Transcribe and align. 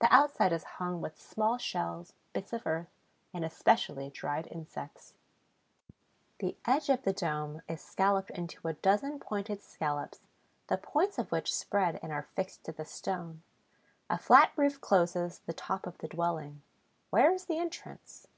The 0.00 0.10
outside 0.10 0.54
is 0.54 0.64
hung 0.80 1.02
with 1.02 1.20
small 1.20 1.58
shells, 1.58 2.14
bits 2.32 2.54
of 2.54 2.66
earth, 2.66 2.88
and, 3.34 3.44
especially, 3.44 4.08
dried 4.08 4.46
insects. 4.50 5.12
The 6.38 6.56
edge 6.64 6.88
of 6.88 7.02
the 7.02 7.12
dome 7.12 7.60
is 7.68 7.82
scalloped 7.84 8.30
into 8.30 8.66
a 8.68 8.72
dozen 8.72 9.18
pointed 9.20 9.62
scallops, 9.62 10.20
the 10.68 10.78
points 10.78 11.18
of 11.18 11.30
which 11.30 11.54
spread 11.54 12.00
and 12.02 12.10
are 12.10 12.22
fixed 12.34 12.64
to 12.64 12.72
the 12.72 12.86
stone. 12.86 13.42
A 14.08 14.16
flat 14.16 14.50
roof 14.56 14.80
closes 14.80 15.40
the 15.40 15.52
top 15.52 15.86
of 15.86 15.98
the 15.98 16.08
dwelling. 16.08 16.62
Where 17.10 17.30
is 17.30 17.44
the 17.44 17.58
entrance? 17.58 18.28